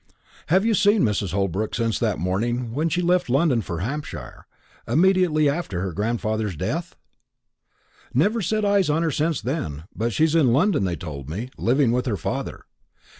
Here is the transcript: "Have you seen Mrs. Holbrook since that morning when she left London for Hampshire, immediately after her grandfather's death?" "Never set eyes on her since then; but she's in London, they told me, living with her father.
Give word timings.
"Have 0.47 0.65
you 0.65 0.73
seen 0.73 1.03
Mrs. 1.03 1.31
Holbrook 1.31 1.75
since 1.75 1.99
that 1.99 2.17
morning 2.17 2.73
when 2.73 2.89
she 2.89 3.03
left 3.03 3.29
London 3.29 3.61
for 3.61 3.81
Hampshire, 3.81 4.47
immediately 4.87 5.47
after 5.47 5.81
her 5.81 5.93
grandfather's 5.93 6.55
death?" 6.55 6.95
"Never 8.11 8.41
set 8.41 8.65
eyes 8.65 8.89
on 8.89 9.03
her 9.03 9.11
since 9.11 9.41
then; 9.41 9.83
but 9.95 10.11
she's 10.11 10.33
in 10.33 10.51
London, 10.53 10.85
they 10.85 10.95
told 10.95 11.29
me, 11.29 11.51
living 11.55 11.91
with 11.91 12.07
her 12.07 12.17
father. 12.17 12.65